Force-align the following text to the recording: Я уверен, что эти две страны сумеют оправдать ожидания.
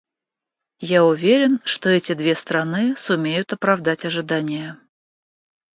Я 0.95 1.03
уверен, 1.05 1.61
что 1.63 1.89
эти 1.89 2.15
две 2.15 2.33
страны 2.33 2.95
сумеют 2.97 3.53
оправдать 3.53 4.03
ожидания. 4.03 4.79